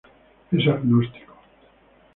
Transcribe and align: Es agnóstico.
Es 0.51 0.65
agnóstico. 0.67 1.37